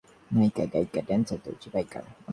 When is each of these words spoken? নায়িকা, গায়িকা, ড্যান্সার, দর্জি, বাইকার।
নায়িকা, 0.31 0.63
গায়িকা, 0.73 1.01
ড্যান্সার, 1.01 1.39
দর্জি, 1.45 1.67
বাইকার। 1.73 2.03